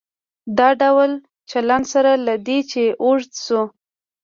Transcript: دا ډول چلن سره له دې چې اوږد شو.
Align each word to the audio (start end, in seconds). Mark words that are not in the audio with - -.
دا 0.57 0.69
ډول 0.81 1.11
چلن 1.51 1.81
سره 1.93 2.11
له 2.27 2.35
دې 2.45 2.59
چې 2.71 2.83
اوږد 3.03 3.31
شو. 3.45 3.61